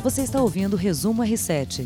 Você 0.00 0.22
está 0.22 0.40
ouvindo 0.40 0.74
o 0.74 0.76
Resumo 0.76 1.22
R7. 1.24 1.84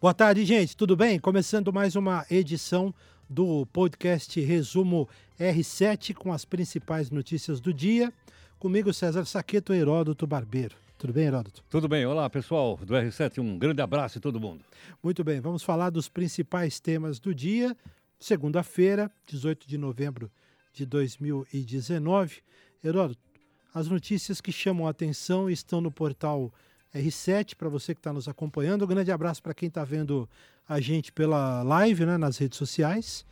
Boa 0.00 0.14
tarde, 0.14 0.46
gente. 0.46 0.74
Tudo 0.74 0.96
bem? 0.96 1.18
Começando 1.18 1.70
mais 1.70 1.94
uma 1.94 2.24
edição 2.30 2.92
do 3.28 3.66
podcast 3.66 4.40
Resumo 4.40 5.06
R7 5.38 6.14
com 6.14 6.32
as 6.32 6.46
principais 6.46 7.10
notícias 7.10 7.60
do 7.60 7.72
dia. 7.72 8.10
Comigo, 8.58 8.94
César 8.94 9.26
Saqueto 9.26 9.74
e 9.74 9.78
Heródoto 9.78 10.26
Barbeiro. 10.26 10.74
Tudo 10.96 11.12
bem, 11.12 11.26
Heródoto? 11.26 11.62
Tudo 11.68 11.86
bem. 11.86 12.06
Olá, 12.06 12.30
pessoal 12.30 12.78
do 12.78 12.94
R7. 12.94 13.38
Um 13.38 13.58
grande 13.58 13.82
abraço 13.82 14.16
a 14.16 14.20
todo 14.20 14.40
mundo. 14.40 14.64
Muito 15.02 15.22
bem. 15.22 15.38
Vamos 15.38 15.62
falar 15.62 15.90
dos 15.90 16.08
principais 16.08 16.80
temas 16.80 17.20
do 17.20 17.34
dia. 17.34 17.76
Segunda-feira, 18.18 19.10
18 19.26 19.68
de 19.68 19.76
novembro 19.76 20.30
de 20.72 20.86
2019. 20.86 22.40
Heródoto, 22.82 23.20
as 23.74 23.88
notícias 23.88 24.40
que 24.40 24.52
chamam 24.52 24.86
a 24.86 24.90
atenção 24.90 25.48
estão 25.48 25.80
no 25.80 25.90
portal 25.90 26.52
R7 26.94 27.56
para 27.56 27.68
você 27.68 27.94
que 27.94 28.00
está 28.00 28.12
nos 28.12 28.28
acompanhando. 28.28 28.84
Um 28.84 28.88
grande 28.88 29.10
abraço 29.10 29.42
para 29.42 29.54
quem 29.54 29.68
está 29.68 29.82
vendo 29.82 30.28
a 30.68 30.78
gente 30.80 31.10
pela 31.10 31.62
live, 31.62 32.04
né, 32.04 32.18
nas 32.18 32.36
redes 32.36 32.58
sociais. 32.58 33.24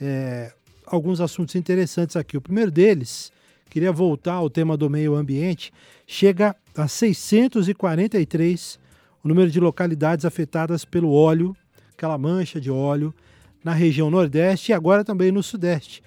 É, 0.00 0.52
alguns 0.86 1.20
assuntos 1.20 1.54
interessantes 1.54 2.16
aqui. 2.16 2.36
O 2.36 2.40
primeiro 2.40 2.70
deles, 2.70 3.30
queria 3.68 3.92
voltar 3.92 4.34
ao 4.34 4.48
tema 4.48 4.76
do 4.76 4.88
meio 4.88 5.14
ambiente, 5.14 5.72
chega 6.06 6.56
a 6.74 6.88
643 6.88 8.80
o 9.22 9.28
número 9.28 9.50
de 9.50 9.60
localidades 9.60 10.24
afetadas 10.24 10.84
pelo 10.84 11.12
óleo, 11.12 11.56
aquela 11.92 12.18
mancha 12.18 12.60
de 12.60 12.70
óleo, 12.70 13.14
na 13.62 13.72
região 13.72 14.10
Nordeste 14.10 14.72
e 14.72 14.74
agora 14.74 15.04
também 15.04 15.30
no 15.30 15.42
Sudeste. 15.42 16.02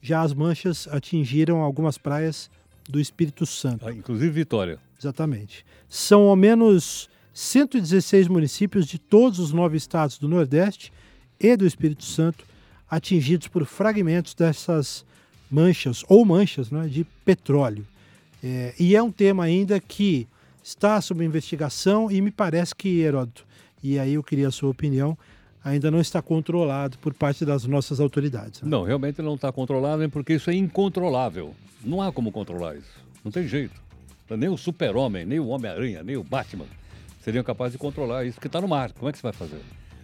Já 0.00 0.22
as 0.22 0.32
manchas 0.32 0.86
atingiram 0.88 1.60
algumas 1.60 1.98
praias 1.98 2.48
do 2.88 3.00
Espírito 3.00 3.46
Santo. 3.46 3.86
Ah, 3.86 3.92
inclusive 3.92 4.30
Vitória. 4.30 4.78
Exatamente. 4.98 5.64
São 5.88 6.22
ao 6.22 6.36
menos 6.36 7.08
116 7.32 8.28
municípios 8.28 8.86
de 8.86 8.98
todos 8.98 9.38
os 9.38 9.52
nove 9.52 9.76
estados 9.76 10.18
do 10.18 10.28
Nordeste 10.28 10.92
e 11.38 11.56
do 11.56 11.66
Espírito 11.66 12.04
Santo 12.04 12.44
atingidos 12.90 13.46
por 13.48 13.64
fragmentos 13.64 14.34
dessas 14.34 15.04
manchas 15.50 16.04
ou 16.08 16.24
manchas 16.24 16.70
né, 16.70 16.88
de 16.88 17.04
petróleo. 17.24 17.86
É, 18.42 18.74
e 18.78 18.96
é 18.96 19.02
um 19.02 19.12
tema 19.12 19.44
ainda 19.44 19.78
que 19.78 20.26
está 20.62 21.00
sob 21.00 21.24
investigação 21.24 22.10
e 22.10 22.20
me 22.20 22.30
parece 22.30 22.74
que, 22.74 23.00
Heródoto, 23.00 23.46
e 23.82 23.98
aí 23.98 24.14
eu 24.14 24.22
queria 24.22 24.48
a 24.48 24.52
sua 24.52 24.70
opinião, 24.70 25.16
ainda 25.64 25.90
não 25.90 26.00
está 26.00 26.22
controlado 26.22 26.98
por 26.98 27.14
parte 27.14 27.44
das 27.44 27.64
nossas 27.64 28.00
autoridades. 28.00 28.62
Né? 28.62 28.68
Não, 28.68 28.82
realmente 28.82 29.20
não 29.22 29.34
está 29.34 29.52
controlado, 29.52 30.08
porque 30.10 30.34
isso 30.34 30.50
é 30.50 30.54
incontrolável. 30.54 31.54
Não 31.84 32.00
há 32.00 32.12
como 32.12 32.32
controlar 32.32 32.76
isso. 32.76 33.00
Não 33.24 33.30
tem 33.30 33.46
jeito. 33.46 33.80
Nem 34.30 34.48
o 34.48 34.56
super-homem, 34.56 35.26
nem 35.26 35.40
o 35.40 35.48
Homem-Aranha, 35.48 36.02
nem 36.02 36.16
o 36.16 36.22
Batman 36.22 36.66
seriam 37.20 37.44
capazes 37.44 37.72
de 37.72 37.78
controlar 37.78 38.24
isso 38.24 38.40
que 38.40 38.46
está 38.46 38.60
no 38.60 38.68
mar. 38.68 38.92
Como 38.92 39.08
é 39.08 39.12
que 39.12 39.18
você 39.18 39.22
vai 39.22 39.32
fazer? 39.32 39.60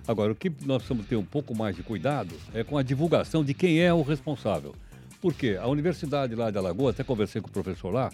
Agora, 0.06 0.32
o 0.32 0.34
que 0.34 0.50
nós 0.64 0.78
precisamos 0.78 1.06
ter 1.06 1.16
um 1.16 1.24
pouco 1.24 1.56
mais 1.56 1.74
de 1.74 1.82
cuidado 1.82 2.34
é 2.54 2.62
com 2.62 2.78
a 2.78 2.82
divulgação 2.82 3.44
de 3.44 3.54
quem 3.54 3.80
é 3.80 3.92
o 3.92 4.02
responsável. 4.02 4.74
Por 5.20 5.34
quê? 5.34 5.58
A 5.60 5.66
universidade 5.66 6.34
lá 6.34 6.50
de 6.50 6.58
Alagoas, 6.58 6.94
até 6.94 7.02
conversei 7.02 7.40
com 7.40 7.48
o 7.48 7.52
professor 7.52 7.92
lá, 7.92 8.10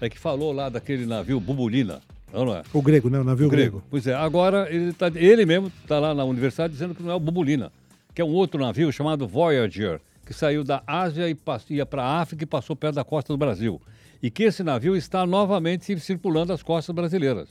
é 0.00 0.08
que 0.08 0.18
falou 0.18 0.52
lá 0.52 0.68
daquele 0.68 1.06
navio 1.06 1.40
Bubulina, 1.40 2.00
não 2.32 2.54
é? 2.54 2.62
O 2.72 2.82
grego, 2.82 3.10
né? 3.10 3.18
O 3.18 3.24
navio 3.24 3.46
o 3.46 3.50
grego. 3.50 3.78
grego. 3.78 3.86
Pois 3.90 4.06
é, 4.06 4.14
agora 4.14 4.66
ele, 4.72 4.92
tá, 4.92 5.10
ele 5.14 5.44
mesmo 5.44 5.70
está 5.82 5.98
lá 5.98 6.14
na 6.14 6.24
universidade 6.24 6.72
dizendo 6.72 6.94
que 6.94 7.02
não 7.02 7.10
é 7.10 7.14
o 7.14 7.20
Bubulina, 7.20 7.70
que 8.14 8.22
é 8.22 8.24
um 8.24 8.32
outro 8.32 8.60
navio 8.60 8.90
chamado 8.92 9.26
Voyager, 9.26 10.00
que 10.24 10.32
saiu 10.32 10.64
da 10.64 10.82
Ásia 10.86 11.28
e 11.28 11.36
ia 11.70 11.86
para 11.86 12.02
a 12.02 12.20
África 12.20 12.44
e 12.44 12.46
passou 12.46 12.74
perto 12.74 12.94
da 12.94 13.04
costa 13.04 13.32
do 13.32 13.36
Brasil. 13.36 13.80
E 14.22 14.30
que 14.30 14.44
esse 14.44 14.62
navio 14.62 14.96
está 14.96 15.26
novamente 15.26 15.98
circulando 15.98 16.52
as 16.52 16.62
costas 16.62 16.94
brasileiras. 16.94 17.50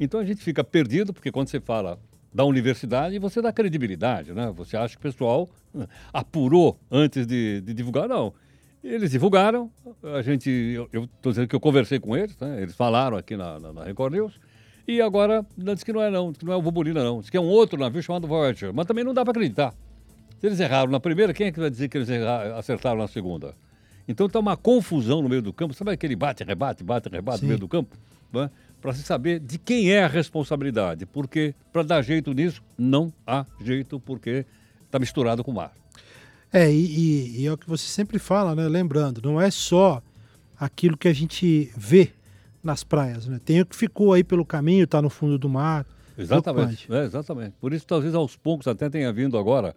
Então 0.00 0.20
a 0.20 0.24
gente 0.24 0.42
fica 0.42 0.62
perdido, 0.62 1.12
porque 1.12 1.30
quando 1.30 1.48
você 1.48 1.60
fala 1.60 1.98
da 2.32 2.44
universidade, 2.44 3.18
você 3.18 3.40
dá 3.40 3.52
credibilidade, 3.52 4.32
né? 4.32 4.52
Você 4.56 4.76
acha 4.76 4.94
que 4.94 5.00
o 5.00 5.10
pessoal 5.10 5.48
apurou 6.12 6.78
antes 6.90 7.26
de, 7.26 7.60
de 7.60 7.72
divulgar? 7.72 8.08
Não. 8.08 8.32
Eles 8.88 9.10
divulgaram, 9.10 9.70
a 10.02 10.22
gente, 10.22 10.48
eu 10.90 11.04
estou 11.04 11.30
dizendo 11.30 11.46
que 11.46 11.54
eu 11.54 11.60
conversei 11.60 12.00
com 12.00 12.16
eles, 12.16 12.34
né? 12.38 12.62
eles 12.62 12.74
falaram 12.74 13.18
aqui 13.18 13.36
na, 13.36 13.60
na, 13.60 13.70
na 13.70 13.84
Record 13.84 14.14
News, 14.14 14.40
e 14.86 15.02
agora 15.02 15.44
diz 15.58 15.84
que 15.84 15.92
não 15.92 16.00
é 16.00 16.10
não, 16.10 16.30
diz 16.30 16.38
que 16.38 16.46
não 16.46 16.54
é 16.54 16.56
o 16.56 16.62
Bubulina 16.62 17.04
não, 17.04 17.20
diz 17.20 17.28
que 17.28 17.36
é 17.36 17.40
um 17.40 17.48
outro 17.48 17.78
navio 17.78 18.02
chamado 18.02 18.26
Voyager, 18.26 18.72
mas 18.72 18.86
também 18.86 19.04
não 19.04 19.12
dá 19.12 19.22
para 19.24 19.32
acreditar. 19.32 19.74
Se 20.40 20.46
eles 20.46 20.58
erraram 20.58 20.90
na 20.90 20.98
primeira, 20.98 21.34
quem 21.34 21.48
é 21.48 21.52
que 21.52 21.60
vai 21.60 21.68
dizer 21.68 21.90
que 21.90 21.98
eles 21.98 22.08
erraram, 22.08 22.56
acertaram 22.56 22.98
na 22.98 23.08
segunda? 23.08 23.54
Então 24.08 24.26
está 24.26 24.38
uma 24.38 24.56
confusão 24.56 25.20
no 25.20 25.28
meio 25.28 25.42
do 25.42 25.52
campo, 25.52 25.74
sabe 25.74 25.90
aquele 25.90 26.16
bate-rebate, 26.16 26.82
bate-rebate 26.82 27.42
no 27.42 27.48
meio 27.48 27.60
do 27.60 27.68
campo? 27.68 27.94
Né? 28.32 28.50
Para 28.80 28.94
se 28.94 29.02
saber 29.02 29.38
de 29.38 29.58
quem 29.58 29.90
é 29.90 30.02
a 30.02 30.08
responsabilidade, 30.08 31.04
porque 31.04 31.54
para 31.70 31.82
dar 31.82 32.00
jeito 32.00 32.32
nisso, 32.32 32.62
não 32.78 33.12
há 33.26 33.44
jeito, 33.60 34.00
porque 34.00 34.46
está 34.86 34.98
misturado 34.98 35.44
com 35.44 35.50
o 35.50 35.54
mar. 35.54 35.74
É, 36.52 36.70
e, 36.70 36.74
e, 36.74 37.40
e, 37.42 37.46
é 37.46 37.52
o 37.52 37.58
que 37.58 37.68
você 37.68 37.86
sempre 37.86 38.18
fala, 38.18 38.54
né? 38.54 38.66
Lembrando, 38.68 39.20
não 39.22 39.40
é 39.40 39.50
só 39.50 40.02
aquilo 40.58 40.96
que 40.96 41.08
a 41.08 41.12
gente 41.12 41.70
vê 41.76 42.12
nas 42.62 42.82
praias, 42.82 43.26
né? 43.26 43.38
Tem 43.44 43.60
o 43.60 43.66
que 43.66 43.76
ficou 43.76 44.12
aí 44.12 44.24
pelo 44.24 44.44
caminho, 44.44 44.84
está 44.84 45.00
no 45.02 45.10
fundo 45.10 45.38
do 45.38 45.48
mar. 45.48 45.86
Exatamente, 46.16 46.92
é, 46.92 47.04
exatamente. 47.04 47.54
Por 47.60 47.72
isso, 47.72 47.86
talvez 47.86 48.14
aos 48.14 48.34
poucos 48.34 48.66
até 48.66 48.88
tenha 48.88 49.12
vindo 49.12 49.38
agora 49.38 49.74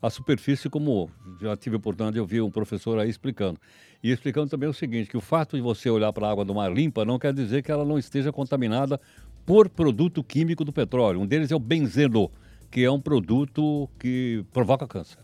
a 0.00 0.08
superfície, 0.08 0.68
como 0.70 1.10
já 1.40 1.56
tive 1.56 1.76
a 1.76 1.78
oportunidade 1.78 2.14
de 2.14 2.20
ouvir 2.20 2.40
um 2.40 2.50
professor 2.50 2.98
aí 2.98 3.08
explicando. 3.10 3.58
E 4.02 4.10
explicando 4.10 4.48
também 4.48 4.68
o 4.68 4.72
seguinte, 4.72 5.10
que 5.10 5.16
o 5.16 5.20
fato 5.20 5.56
de 5.56 5.62
você 5.62 5.90
olhar 5.90 6.12
para 6.12 6.26
a 6.26 6.30
água 6.30 6.44
do 6.44 6.54
mar 6.54 6.72
limpa 6.72 7.04
não 7.04 7.18
quer 7.18 7.34
dizer 7.34 7.62
que 7.62 7.70
ela 7.70 7.84
não 7.84 7.98
esteja 7.98 8.32
contaminada 8.32 9.00
por 9.44 9.68
produto 9.68 10.22
químico 10.22 10.64
do 10.64 10.72
petróleo. 10.72 11.20
Um 11.20 11.26
deles 11.26 11.50
é 11.50 11.56
o 11.56 11.58
benzeno, 11.58 12.30
que 12.70 12.82
é 12.82 12.90
um 12.90 13.00
produto 13.00 13.90
que 13.98 14.44
provoca 14.52 14.86
câncer. 14.86 15.18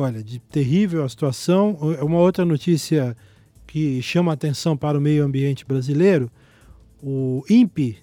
Olha, 0.00 0.22
de 0.22 0.38
terrível 0.38 1.02
a 1.02 1.08
situação. 1.08 1.76
Uma 2.00 2.18
outra 2.18 2.44
notícia 2.44 3.16
que 3.66 4.00
chama 4.00 4.32
atenção 4.32 4.76
para 4.76 4.96
o 4.96 5.00
meio 5.00 5.24
ambiente 5.24 5.66
brasileiro: 5.66 6.30
o 7.02 7.42
INPE 7.50 7.98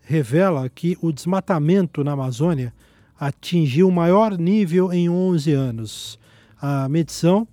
revela 0.00 0.66
que 0.70 0.96
o 1.02 1.12
desmatamento 1.12 2.02
na 2.02 2.12
Amazônia 2.12 2.72
atingiu 3.18 3.88
o 3.88 3.92
maior 3.92 4.38
nível 4.38 4.90
em 4.90 5.10
11 5.10 5.52
anos. 5.52 6.18
A 6.58 6.88
medição 6.88 7.46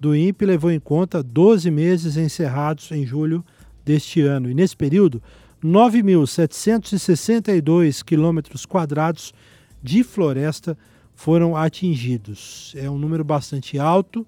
do 0.00 0.16
INPE 0.16 0.46
levou 0.46 0.70
em 0.70 0.80
conta 0.80 1.22
12 1.22 1.70
meses 1.70 2.16
encerrados 2.16 2.90
em 2.90 3.04
julho 3.04 3.44
deste 3.84 4.22
ano. 4.22 4.48
E 4.48 4.54
nesse 4.54 4.74
período, 4.74 5.22
9.762 5.62 8.02
quilômetros 8.02 8.64
quadrados 8.64 9.34
de 9.82 10.02
floresta 10.02 10.74
foram 11.20 11.54
atingidos. 11.54 12.72
É 12.74 12.88
um 12.88 12.96
número 12.96 13.22
bastante 13.22 13.78
alto 13.78 14.26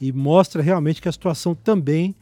e 0.00 0.10
mostra 0.10 0.60
realmente 0.60 1.00
que 1.00 1.08
a 1.08 1.12
situação 1.12 1.54
também, 1.54 2.12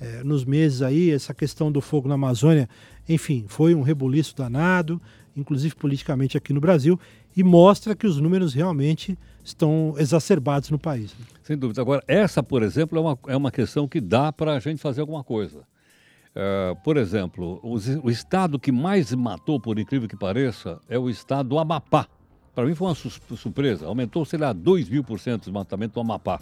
é, 0.00 0.24
nos 0.24 0.44
meses 0.44 0.82
aí, 0.82 1.12
essa 1.12 1.32
questão 1.32 1.70
do 1.70 1.80
fogo 1.80 2.08
na 2.08 2.16
Amazônia, 2.16 2.68
enfim, 3.08 3.44
foi 3.46 3.72
um 3.72 3.82
rebuliço 3.82 4.34
danado, 4.36 5.00
inclusive 5.36 5.76
politicamente 5.76 6.36
aqui 6.36 6.52
no 6.52 6.60
Brasil, 6.60 6.98
e 7.36 7.44
mostra 7.44 7.94
que 7.94 8.08
os 8.08 8.20
números 8.20 8.54
realmente 8.54 9.16
estão 9.44 9.94
exacerbados 9.98 10.68
no 10.70 10.78
país. 10.78 11.14
Sem 11.44 11.56
dúvida. 11.56 11.80
Agora, 11.80 12.02
essa, 12.08 12.42
por 12.42 12.64
exemplo, 12.64 12.98
é 12.98 13.00
uma, 13.00 13.18
é 13.28 13.36
uma 13.36 13.52
questão 13.52 13.86
que 13.86 14.00
dá 14.00 14.32
para 14.32 14.56
a 14.56 14.58
gente 14.58 14.82
fazer 14.82 15.00
alguma 15.00 15.22
coisa. 15.22 15.60
Uh, 15.60 16.74
por 16.82 16.96
exemplo, 16.96 17.60
o, 17.62 17.76
o 18.02 18.10
estado 18.10 18.58
que 18.58 18.72
mais 18.72 19.14
matou, 19.14 19.60
por 19.60 19.78
incrível 19.78 20.08
que 20.08 20.16
pareça, 20.16 20.80
é 20.88 20.98
o 20.98 21.08
estado 21.08 21.50
do 21.50 21.58
Amapá. 21.58 22.08
Para 22.54 22.64
mim 22.64 22.74
foi 22.74 22.88
uma 22.88 22.94
surpresa. 22.94 23.86
Aumentou, 23.86 24.24
sei 24.24 24.38
lá, 24.38 24.52
2 24.52 24.88
mil 24.88 25.04
por 25.04 25.18
cento 25.18 25.42
o 25.42 25.44
desmatamento 25.44 25.94
do 25.94 26.00
Amapá. 26.00 26.40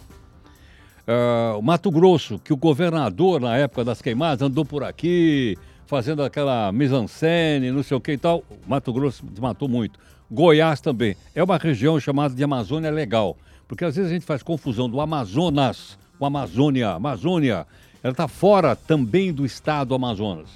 Uh, 1.07 1.61
Mato 1.61 1.89
Grosso, 1.89 2.37
que 2.39 2.53
o 2.53 2.57
governador, 2.57 3.41
na 3.41 3.57
época 3.57 3.83
das 3.83 4.01
queimadas, 4.01 4.41
andou 4.41 4.63
por 4.63 4.83
aqui, 4.83 5.57
fazendo 5.85 6.21
aquela 6.21 6.71
mise-en-scène, 6.71 7.71
não 7.71 7.81
sei 7.81 7.97
o 7.97 8.01
que 8.01 8.11
e 8.11 8.17
tal. 8.17 8.43
Mato 8.67 8.93
Grosso 8.93 9.25
desmatou 9.25 9.67
muito. 9.67 9.99
Goiás 10.29 10.79
também. 10.79 11.15
É 11.33 11.43
uma 11.43 11.57
região 11.57 11.99
chamada 11.99 12.35
de 12.35 12.43
Amazônia 12.43 12.91
Legal. 12.91 13.35
Porque 13.67 13.85
às 13.85 13.95
vezes 13.95 14.11
a 14.11 14.13
gente 14.13 14.25
faz 14.25 14.43
confusão 14.43 14.89
do 14.89 15.01
Amazonas 15.01 15.97
com 16.19 16.25
Amazônia. 16.25 16.91
Amazônia, 16.91 17.65
ela 18.03 18.11
está 18.11 18.27
fora 18.27 18.75
também 18.75 19.33
do 19.33 19.45
estado 19.45 19.95
Amazonas. 19.95 20.49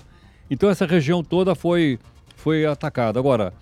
Então 0.50 0.70
essa 0.70 0.86
região 0.86 1.24
toda 1.24 1.56
foi, 1.56 1.98
foi 2.36 2.66
atacada. 2.66 3.20
Agora, 3.20 3.54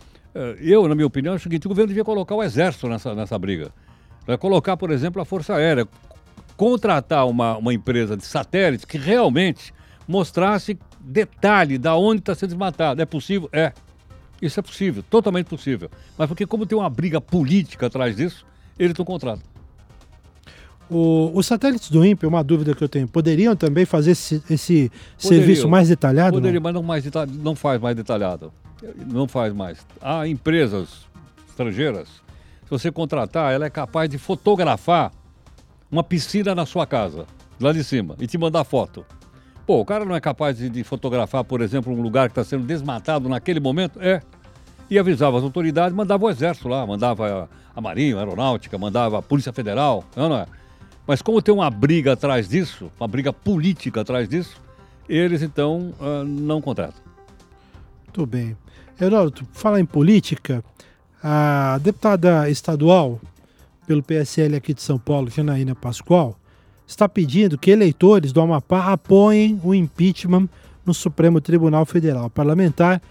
eu, 0.60 0.88
na 0.88 0.96
minha 0.96 1.08
opinião, 1.08 1.34
é 1.34 1.38
o 1.38 1.40
seguinte: 1.40 1.68
o 1.68 1.70
governo 1.70 1.90
devia 1.90 2.04
colocar 2.04 2.36
o 2.36 2.44
exército 2.44 2.88
nessa, 2.88 3.14
nessa 3.14 3.38
briga. 3.38 3.72
Vai 4.26 4.38
colocar, 4.38 4.78
por 4.78 4.92
exemplo, 4.92 5.22
a 5.22 5.26
Força 5.26 5.56
Aérea, 5.56 5.88
contratar 6.56 7.28
uma, 7.28 7.58
uma 7.58 7.74
empresa 7.74 8.16
de 8.16 8.26
satélites 8.26 8.86
que 8.86 8.98
realmente 8.98 9.74
mostrasse 10.08 10.78
detalhe 11.00 11.78
da 11.78 11.96
onde 11.96 12.20
está 12.20 12.36
sendo 12.36 12.50
desmatado. 12.50 13.02
É 13.02 13.06
possível? 13.06 13.50
É. 13.52 13.74
Isso 14.42 14.60
é 14.60 14.64
possível, 14.64 15.04
totalmente 15.04 15.48
possível. 15.48 15.90
Mas 16.18 16.28
porque 16.28 16.46
como 16.46 16.66
tem 16.66 16.78
uma 16.78 16.90
briga 16.90 17.22
política 17.22 17.88
atrás 17.88 18.16
disso, 18.16 18.46
ele 18.78 18.94
não 18.98 19.06
contrata. 19.06 19.42
O, 20.90 21.32
os 21.34 21.46
satélites 21.46 21.90
do 21.90 22.06
INPE, 22.06 22.26
uma 22.26 22.44
dúvida 22.44 22.76
que 22.76 22.84
eu 22.84 22.90
tenho, 22.90 23.08
poderiam 23.08 23.56
também 23.56 23.86
fazer 23.86 24.12
esse, 24.12 24.44
esse 24.50 24.92
serviço 25.18 25.70
mais 25.70 25.88
detalhado? 25.88 26.34
Poderia, 26.34 26.60
não? 26.60 26.64
mas 26.64 26.74
não, 26.74 26.84
mais 26.84 27.04
detalhado, 27.04 27.32
não 27.38 27.56
faz 27.56 27.80
mais 27.80 27.96
detalhado. 27.96 28.52
Não 29.08 29.28
faz 29.28 29.54
mais. 29.54 29.86
Há 30.02 30.28
empresas 30.28 31.06
estrangeiras, 31.48 32.08
se 32.64 32.70
você 32.70 32.92
contratar, 32.92 33.54
ela 33.54 33.66
é 33.66 33.70
capaz 33.70 34.10
de 34.10 34.18
fotografar 34.18 35.12
uma 35.92 36.04
piscina 36.04 36.56
na 36.56 36.66
sua 36.66 36.88
casa, 36.88 37.26
lá 37.60 37.72
de 37.74 37.84
cima, 37.84 38.16
e 38.20 38.26
te 38.26 38.38
mandar 38.38 38.64
foto. 38.64 39.06
Pô, 39.66 39.80
o 39.80 39.86
cara 39.86 40.06
não 40.06 40.16
é 40.16 40.20
capaz 40.20 40.58
de, 40.58 40.70
de 40.70 40.84
fotografar, 40.84 41.44
por 41.44 41.62
exemplo, 41.62 41.94
um 41.94 42.02
lugar 42.02 42.30
que 42.30 42.32
está 42.32 42.44
sendo 42.44 42.66
desmatado 42.66 43.30
naquele 43.30 43.60
momento? 43.60 44.02
É. 44.02 44.22
E 44.90 44.98
avisava 44.98 45.38
as 45.38 45.44
autoridades, 45.44 45.96
mandava 45.96 46.26
o 46.26 46.30
exército 46.30 46.68
lá, 46.68 46.86
mandava 46.86 47.44
a, 47.44 47.48
a 47.78 47.82
Marinha, 47.82 48.18
a 48.18 48.20
Aeronáutica, 48.20 48.78
mandava 48.78 49.20
a 49.20 49.22
Polícia 49.22 49.54
Federal, 49.54 50.04
não, 50.16 50.36
é? 50.36 50.46
Mas 51.06 51.22
como 51.22 51.42
tem 51.42 51.54
uma 51.54 51.70
briga 51.70 52.14
atrás 52.14 52.48
disso, 52.48 52.92
uma 53.00 53.08
briga 53.08 53.34
política 53.34 54.02
atrás 54.02 54.28
disso, 54.28 54.62
eles 55.10 55.42
então 55.42 55.94
uh, 56.00 56.24
não 56.24 56.62
contratam. 56.62 57.02
Muito 58.06 58.26
bem. 58.26 58.56
Heródoto, 59.02 59.48
falar 59.52 59.80
em 59.80 59.86
política, 59.86 60.64
a 61.24 61.80
deputada 61.82 62.48
estadual 62.52 63.20
pelo 63.88 64.04
PSL 64.04 64.56
aqui 64.56 64.76
de 64.76 64.82
São 64.84 65.00
Paulo, 65.00 65.28
Janaína 65.28 65.74
Pascoal, 65.74 66.38
está 66.86 67.10
pedindo 67.10 67.58
que 67.58 67.72
eleitores 67.72 68.32
do 68.32 68.40
Amapá 68.40 68.92
apoiem 68.92 69.60
o 69.64 69.74
impeachment 69.74 70.48
no 70.86 70.94
Supremo 70.94 71.42
Tribunal 71.42 71.84
Federal. 71.84 72.28
O 72.28 72.30
parlamentar 72.30 73.02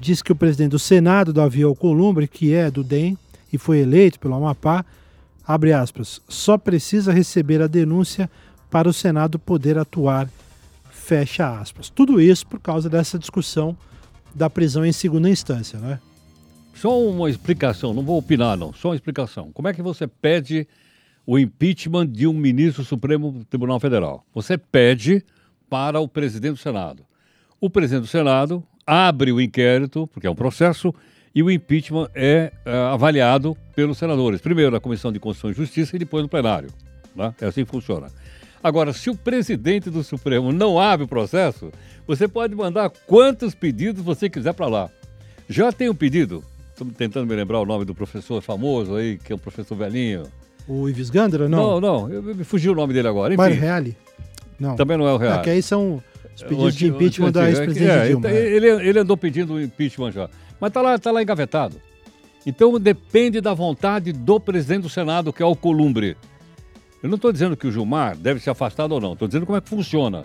diz 0.00 0.22
que 0.22 0.32
o 0.32 0.36
presidente 0.36 0.70
do 0.70 0.78
Senado, 0.78 1.34
Davi 1.34 1.62
Alcolumbre, 1.62 2.26
que 2.26 2.54
é 2.54 2.70
do 2.70 2.82
DEM 2.82 3.18
e 3.52 3.58
foi 3.58 3.80
eleito 3.80 4.18
pelo 4.18 4.36
Amapá, 4.36 4.86
abre 5.46 5.70
aspas, 5.74 6.22
só 6.26 6.56
precisa 6.56 7.12
receber 7.12 7.60
a 7.60 7.66
denúncia 7.66 8.30
para 8.70 8.88
o 8.88 8.92
Senado 8.92 9.38
poder 9.38 9.76
atuar, 9.76 10.30
fecha 10.90 11.60
aspas. 11.60 11.90
Tudo 11.90 12.22
isso 12.22 12.46
por 12.46 12.58
causa 12.58 12.88
dessa 12.88 13.18
discussão 13.18 13.76
da 14.36 14.50
prisão 14.50 14.84
em 14.84 14.92
segunda 14.92 15.30
instância, 15.30 15.78
né? 15.78 15.98
Só 16.74 17.00
uma 17.00 17.30
explicação, 17.30 17.94
não 17.94 18.02
vou 18.02 18.18
opinar 18.18 18.56
não, 18.56 18.72
só 18.72 18.90
uma 18.90 18.94
explicação. 18.94 19.50
Como 19.52 19.66
é 19.66 19.72
que 19.72 19.80
você 19.80 20.06
pede 20.06 20.68
o 21.26 21.38
impeachment 21.38 22.06
de 22.06 22.26
um 22.26 22.34
ministro 22.34 22.82
do 22.82 22.86
Supremo 22.86 23.44
Tribunal 23.48 23.80
Federal? 23.80 24.26
Você 24.34 24.58
pede 24.58 25.24
para 25.70 25.98
o 26.00 26.06
presidente 26.06 26.52
do 26.52 26.58
Senado. 26.58 27.02
O 27.58 27.70
presidente 27.70 28.02
do 28.02 28.06
Senado 28.06 28.62
abre 28.86 29.32
o 29.32 29.40
inquérito, 29.40 30.06
porque 30.08 30.26
é 30.26 30.30
um 30.30 30.34
processo, 30.34 30.94
e 31.34 31.42
o 31.42 31.50
impeachment 31.50 32.08
é 32.14 32.52
uh, 32.66 32.92
avaliado 32.92 33.56
pelos 33.74 33.96
senadores. 33.96 34.42
Primeiro 34.42 34.70
na 34.70 34.80
Comissão 34.80 35.10
de 35.10 35.18
Constituição 35.18 35.50
e 35.50 35.54
Justiça 35.54 35.96
e 35.96 35.98
depois 35.98 36.22
no 36.22 36.28
plenário. 36.28 36.68
Né? 37.14 37.34
É 37.40 37.46
assim 37.46 37.64
que 37.64 37.70
funciona. 37.70 38.08
Agora, 38.66 38.92
se 38.92 39.08
o 39.08 39.14
presidente 39.14 39.88
do 39.88 40.02
Supremo 40.02 40.50
não 40.52 40.76
abre 40.76 41.04
o 41.04 41.08
processo, 41.08 41.70
você 42.04 42.26
pode 42.26 42.52
mandar 42.52 42.90
quantos 43.06 43.54
pedidos 43.54 44.02
você 44.02 44.28
quiser 44.28 44.54
para 44.54 44.66
lá. 44.66 44.90
Já 45.48 45.70
tem 45.70 45.88
um 45.88 45.94
pedido, 45.94 46.42
estou 46.72 46.84
tentando 46.88 47.28
me 47.28 47.36
lembrar 47.36 47.60
o 47.60 47.64
nome 47.64 47.84
do 47.84 47.94
professor 47.94 48.42
famoso 48.42 48.96
aí, 48.96 49.18
que 49.18 49.32
é 49.32 49.36
um 49.36 49.38
professor 49.38 49.76
velhinho. 49.76 50.24
O 50.66 50.88
Ives 50.88 51.10
Gandra, 51.10 51.48
não? 51.48 51.80
Não, 51.80 52.08
não, 52.10 52.22
me 52.34 52.42
fugiu 52.42 52.72
o 52.72 52.74
nome 52.74 52.92
dele 52.92 53.06
agora. 53.06 53.34
Enfim, 53.34 53.40
Mário 53.40 53.56
Reale? 53.56 53.96
Não. 54.58 54.74
Também 54.74 54.96
não 54.96 55.06
é 55.06 55.12
o 55.12 55.16
Reale. 55.16 55.38
É, 55.38 55.42
que 55.44 55.50
aí 55.50 55.62
são 55.62 56.02
os 56.34 56.42
pedidos 56.42 56.74
de 56.74 56.88
impeachment 56.88 57.30
da 57.30 57.48
ex-presidente 57.48 57.88
é, 57.88 58.08
Dilma. 58.08 58.28
Ele, 58.28 58.66
ele 58.66 58.98
andou 58.98 59.16
pedindo 59.16 59.54
o 59.54 59.62
impeachment 59.62 60.10
já. 60.10 60.28
Mas 60.60 60.70
está 60.70 60.82
lá, 60.82 60.98
tá 60.98 61.12
lá 61.12 61.22
engavetado. 61.22 61.80
Então 62.44 62.80
depende 62.80 63.40
da 63.40 63.54
vontade 63.54 64.12
do 64.12 64.40
presidente 64.40 64.82
do 64.82 64.88
Senado, 64.88 65.32
que 65.32 65.40
é 65.40 65.46
o 65.46 65.54
Columbre. 65.54 66.16
Eu 67.06 67.10
não 67.10 67.14
estou 67.14 67.32
dizendo 67.32 67.56
que 67.56 67.68
o 67.68 67.70
Gilmar 67.70 68.16
deve 68.16 68.40
ser 68.40 68.50
afastado 68.50 68.90
ou 68.90 69.00
não, 69.00 69.12
estou 69.12 69.28
dizendo 69.28 69.46
como 69.46 69.56
é 69.56 69.60
que 69.60 69.68
funciona. 69.68 70.24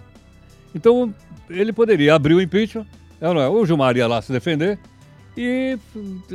Então, 0.73 1.13
ele 1.47 1.71
poderia 1.71 2.15
abrir 2.15 2.33
o 2.33 2.41
impeachment, 2.41 2.87
é 3.19 3.31
não 3.31 3.39
é? 3.39 3.47
o 3.47 3.63
Gilmar 3.63 3.95
ia 3.95 4.07
lá 4.07 4.19
se 4.19 4.31
defender 4.31 4.79
e 5.37 5.77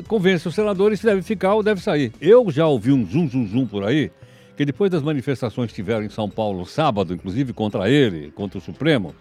convence 0.07 0.47
os 0.47 0.55
senadores 0.55 1.01
se 1.01 1.07
deve 1.07 1.21
ficar 1.23 1.55
ou 1.55 1.65
deve 1.65 1.81
sair. 1.81 2.13
Eu 2.21 2.49
já 2.49 2.65
ouvi 2.65 2.93
um 2.93 3.05
zum 3.05 3.29
zum 3.29 3.49
zum 3.49 3.67
por 3.67 3.83
aí, 3.83 4.13
que 4.57 4.65
depois 4.65 4.89
das 4.89 5.03
manifestações 5.03 5.71
que 5.71 5.75
tiveram 5.75 6.05
em 6.05 6.09
São 6.09 6.31
Paulo 6.31 6.65
sábado, 6.65 7.13
inclusive 7.13 7.53
contra 7.53 7.91
ele, 7.91 8.31
contra 8.31 8.59
o 8.59 8.63
Supremo, 8.63 9.17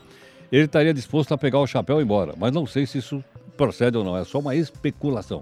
ele 0.51 0.65
estaria 0.65 0.93
disposto 0.93 1.33
a 1.33 1.37
pegar 1.39 1.59
o 1.59 1.65
chapéu 1.65 1.97
e 1.97 2.01
ir 2.01 2.03
embora. 2.03 2.35
Mas 2.37 2.53
não 2.53 2.67
sei 2.67 2.85
se 2.85 2.99
isso 2.99 3.23
procede 3.57 3.97
ou 3.97 4.03
não, 4.03 4.15
é 4.15 4.23
só 4.23 4.37
uma 4.37 4.55
especulação. 4.55 5.41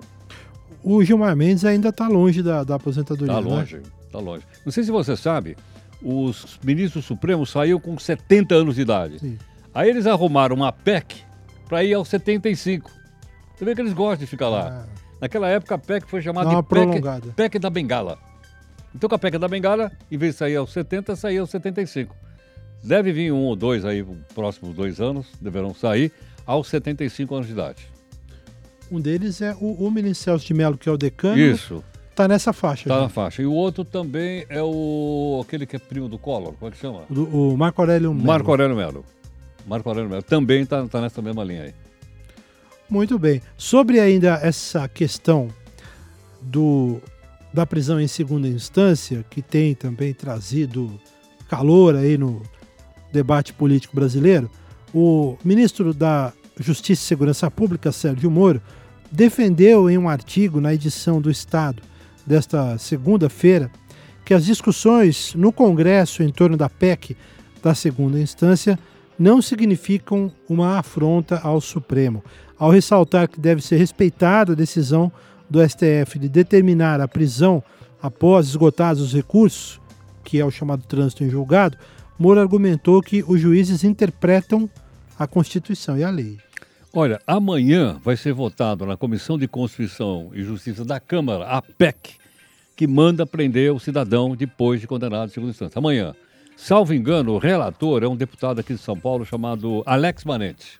O 0.82 1.04
Gilmar 1.04 1.36
Mendes 1.36 1.66
ainda 1.66 1.90
está 1.90 2.08
longe 2.08 2.42
da, 2.42 2.64
da 2.64 2.76
aposentadoria. 2.76 3.38
Está 3.38 3.40
longe, 3.40 3.82
está 4.06 4.20
né? 4.20 4.24
longe. 4.24 4.46
Não 4.66 4.72
sei 4.72 4.84
se 4.86 4.92
você 4.92 5.18
sabe, 5.18 5.58
os 6.04 6.60
ministros 6.64 7.06
supremos 7.06 7.50
saíram 7.50 7.80
com 7.80 7.98
70 7.98 8.56
anos 8.56 8.76
de 8.76 8.82
idade. 8.82 9.20
Sim. 9.20 9.38
Aí 9.74 9.90
eles 9.90 10.06
arrumaram 10.06 10.56
uma 10.56 10.72
PEC 10.72 11.16
para 11.68 11.84
ir 11.84 11.94
aos 11.94 12.08
75. 12.10 12.92
Você 13.56 13.66
vê 13.66 13.74
que 13.74 13.82
eles 13.82 13.94
gostam 13.94 14.18
de 14.18 14.28
ficar 14.28 14.50
lá. 14.50 14.86
Ah. 14.86 15.04
Naquela 15.22 15.48
época 15.48 15.76
a 15.76 15.78
PEC 15.78 16.08
foi 16.08 16.22
chamada 16.22 16.50
de 16.50 16.64
PEC, 16.64 17.02
PEC 17.36 17.60
da 17.60 17.70
Bengala. 17.70 18.20
Então 18.94 19.10
com 19.10 19.16
a 19.16 19.20
PEC 19.20 19.38
da 19.38 19.48
Bengala, 19.48 19.92
em 20.12 20.18
vez 20.18 20.34
de 20.34 20.40
sair 20.40 20.56
aos 20.58 20.72
70, 20.72 21.16
sair 21.16 21.38
aos 21.38 21.50
75. 21.50 22.16
Deve 22.84 23.14
vir 23.14 23.32
um 23.32 23.46
ou 23.46 23.56
dois 23.56 23.86
aí, 23.86 24.06
próximos 24.36 24.76
dois 24.76 25.00
anos, 25.00 25.28
deverão 25.40 25.74
sair 25.74 26.12
aos 26.46 26.68
75 26.68 27.34
anos 27.34 27.48
de 27.48 27.54
idade. 27.54 27.88
Um 28.92 29.00
deles 29.00 29.42
é 29.42 29.56
o, 29.60 29.88
o 29.88 30.14
Celso 30.14 30.46
de 30.46 30.54
Melo, 30.54 30.78
que 30.78 30.90
é 30.90 30.92
o 30.92 30.98
decano. 30.98 31.40
Isso. 31.40 31.84
Tá 32.16 32.28
nessa 32.28 32.54
faixa. 32.54 32.88
Tá 32.88 32.96
já. 32.96 33.02
na 33.02 33.10
faixa. 33.10 33.42
E 33.42 33.46
o 33.46 33.52
outro 33.52 33.84
também 33.84 34.46
é 34.48 34.62
o 34.62 35.42
aquele 35.44 35.66
que 35.66 35.76
é 35.76 35.80
primo 35.80 36.08
do 36.08 36.18
Collor, 36.18 36.54
como 36.54 36.70
é 36.70 36.72
que 36.72 36.80
chama? 36.80 37.04
O, 37.10 37.54
o 37.54 37.58
Marco 37.58 37.82
Aurélio 37.82 38.14
Melo. 38.14 38.28
Marco 38.28 38.52
Aurélio 38.52 38.76
Melo. 38.76 39.06
Marco 39.66 39.90
Aurélio 39.90 40.10
Melo 40.10 40.24
também 40.24 40.66
tá, 40.66 40.86
tá 40.88 41.02
nessa 41.02 41.22
mesma 41.22 41.44
linha 41.44 41.64
aí. 41.64 41.74
Muito 42.90 43.18
bem. 43.18 43.42
Sobre 43.58 44.00
ainda 44.00 44.40
essa 44.44 44.88
questão 44.88 45.48
do, 46.40 47.02
da 47.52 47.66
prisão 47.66 48.00
em 48.00 48.08
segunda 48.08 48.48
instância, 48.48 49.26
que 49.30 49.42
tem 49.42 49.74
também 49.74 50.14
trazido 50.14 51.00
calor 51.50 51.96
aí 51.96 52.18
no 52.18 52.44
debate 53.12 53.54
político 53.54 53.96
brasileiro, 53.96 54.50
o 54.94 55.36
ministro 55.44 55.94
da 55.94 56.32
Justiça 56.60 57.02
e 57.02 57.08
Segurança 57.08 57.50
Pública, 57.50 57.92
Sérgio 57.92 58.30
Moro, 58.30 58.62
defendeu 59.12 59.90
em 59.90 59.98
um 59.98 60.08
artigo 60.08 60.62
na 60.62 60.74
edição 60.74 61.20
do 61.20 61.32
Estado 61.32 61.82
desta 62.26 62.78
segunda-feira 62.78 63.72
que 64.26 64.34
as 64.34 64.46
discussões 64.46 65.34
no 65.36 65.52
Congresso 65.52 66.24
em 66.24 66.30
torno 66.30 66.56
da 66.56 66.70
PEC 66.70 67.16
da 67.62 67.76
segunda 67.76 68.20
instância 68.20 68.80
não 69.18 69.42
significam 69.42 70.32
uma 70.50 70.78
afronta 70.80 71.40
ao 71.44 71.62
Supremo, 71.62 72.24
ao 72.58 72.72
ressaltar 72.72 73.28
que 73.28 73.40
deve 73.40 73.62
ser 73.62 73.78
respeitada 73.78 74.54
a 74.54 74.56
decisão 74.56 75.12
do 75.50 75.60
STF 75.62 76.18
de 76.18 76.30
determinar 76.30 77.00
a 77.00 77.08
prisão 77.08 77.64
após 78.02 78.48
esgotados 78.48 79.02
os 79.02 79.14
recursos, 79.14 79.80
que 80.24 80.40
é 80.40 80.46
o 80.46 80.52
chamado 80.52 80.84
trânsito 80.84 81.24
em 81.24 81.30
julgado, 81.30 81.78
Moro 82.18 82.40
argumentou 82.40 83.02
que 83.02 83.24
os 83.28 83.40
juízes 83.40 83.84
interpretam 83.84 84.70
a 85.18 85.28
Constituição 85.28 85.98
e 85.98 86.04
a 86.04 86.10
lei. 86.10 86.38
Olha, 86.96 87.20
amanhã 87.26 88.00
vai 88.04 88.16
ser 88.16 88.34
votado 88.34 88.86
na 88.86 88.96
Comissão 88.96 89.36
de 89.36 89.48
Constituição 89.48 90.30
e 90.32 90.44
Justiça 90.44 90.86
da 90.86 91.00
Câmara 91.00 91.46
a 91.46 91.60
PEC, 91.60 92.18
que 92.76 92.86
manda 92.86 93.26
prender 93.26 93.74
o 93.74 93.80
cidadão 93.80 94.36
depois 94.36 94.80
de 94.80 94.86
condenado 94.86 95.28
em 95.28 95.34
segunda 95.34 95.50
instância. 95.50 95.80
Amanhã. 95.80 96.14
Salvo 96.56 96.94
engano, 96.94 97.34
o 97.34 97.40
relator 97.40 98.04
é 98.04 98.08
um 98.08 98.16
deputado 98.16 98.60
aqui 98.60 98.76
de 98.76 98.80
São 98.80 98.96
Paulo 98.96 99.26
chamado 99.26 99.82
Alex 99.88 100.24
Manente. 100.24 100.80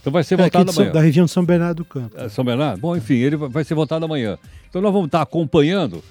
Então 0.00 0.12
vai 0.12 0.24
ser 0.24 0.34
é 0.34 0.42
votado 0.42 0.68
amanhã. 0.68 0.86
São, 0.86 0.92
da 0.92 1.00
região 1.00 1.26
de 1.26 1.30
São 1.30 1.44
Bernardo 1.44 1.76
do 1.76 1.84
Campo. 1.84 2.20
É, 2.20 2.28
São 2.28 2.44
Bernardo? 2.44 2.80
Bom, 2.80 2.96
enfim, 2.96 3.14
ele 3.14 3.36
vai 3.36 3.62
ser 3.62 3.74
votado 3.74 4.04
amanhã. 4.04 4.36
Então 4.68 4.82
nós 4.82 4.92
vamos 4.92 5.06
estar 5.06 5.22
acompanhando, 5.22 6.02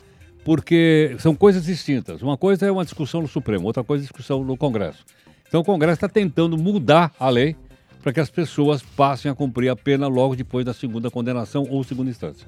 porque 0.45 1.17
são 1.19 1.35
coisas 1.35 1.65
distintas. 1.65 2.21
Uma 2.21 2.37
coisa 2.37 2.65
é 2.65 2.71
uma 2.71 2.85
discussão 2.85 3.21
no 3.21 3.27
Supremo, 3.27 3.65
outra 3.65 3.83
coisa 3.83 4.01
é 4.01 4.05
discussão 4.05 4.45
no 4.45 4.55
Congresso. 4.55 5.03
Então 5.45 5.59
o 5.59 5.65
Congresso 5.65 5.95
está 5.95 6.07
tentando 6.07 6.57
mudar 6.57 7.11
a 7.19 7.29
lei 7.29 7.57
para 8.01 8.13
que 8.13 8.19
as 8.19 8.29
pessoas 8.29 8.81
passem 8.81 9.29
a 9.29 9.35
cumprir 9.35 9.69
a 9.69 9.75
pena 9.75 10.07
logo 10.07 10.35
depois 10.35 10.65
da 10.65 10.73
segunda 10.73 11.11
condenação 11.11 11.65
ou 11.69 11.83
segunda 11.83 12.09
instância. 12.09 12.47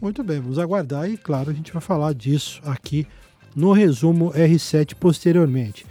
Muito 0.00 0.22
bem, 0.22 0.40
vamos 0.40 0.58
aguardar 0.58 1.08
e, 1.10 1.16
claro, 1.16 1.50
a 1.50 1.52
gente 1.52 1.72
vai 1.72 1.82
falar 1.82 2.14
disso 2.14 2.60
aqui 2.64 3.06
no 3.54 3.72
resumo 3.72 4.32
R7 4.32 4.94
posteriormente. 4.94 5.84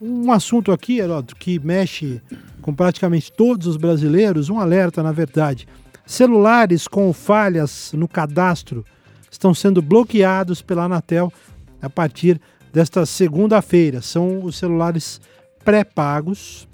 Um 0.00 0.30
assunto 0.30 0.70
aqui, 0.70 0.98
Heródoto, 0.98 1.34
que 1.36 1.58
mexe 1.58 2.20
com 2.60 2.74
praticamente 2.74 3.32
todos 3.32 3.66
os 3.66 3.76
brasileiros, 3.76 4.50
um 4.50 4.58
alerta, 4.58 5.02
na 5.02 5.12
verdade. 5.12 5.66
Celulares 6.04 6.86
com 6.86 7.12
falhas 7.12 7.92
no 7.94 8.06
cadastro 8.06 8.84
estão 9.30 9.54
sendo 9.54 9.80
bloqueados 9.80 10.60
pela 10.60 10.84
Anatel 10.84 11.32
a 11.80 11.88
partir 11.88 12.40
desta 12.72 13.06
segunda-feira. 13.06 14.02
São 14.02 14.44
os 14.44 14.56
celulares 14.56 15.20
pré-pagos 15.64 16.68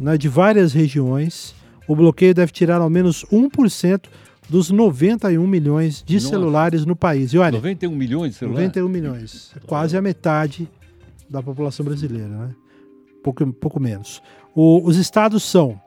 né, 0.00 0.16
de 0.16 0.28
várias 0.28 0.72
regiões. 0.72 1.54
O 1.86 1.94
bloqueio 1.94 2.34
deve 2.34 2.50
tirar 2.50 2.80
ao 2.80 2.88
menos 2.88 3.24
1% 3.26 4.04
dos 4.48 4.70
91 4.70 5.46
milhões 5.46 6.02
de 6.04 6.14
Nossa. 6.14 6.28
celulares 6.28 6.84
no 6.84 6.96
país. 6.96 7.32
E 7.32 7.38
olha, 7.38 7.52
91 7.52 7.94
milhões 7.94 8.32
de 8.32 8.38
celulares? 8.38 8.68
91 8.68 8.88
milhões. 8.88 9.54
Quase 9.66 9.96
a 9.96 10.02
metade 10.02 10.68
da 11.28 11.42
população 11.42 11.84
brasileira, 11.84 12.26
né? 12.26 12.50
Pouco, 13.22 13.46
pouco 13.52 13.78
menos. 13.78 14.22
O, 14.54 14.82
os 14.84 14.96
estados 14.96 15.42
são. 15.42 15.80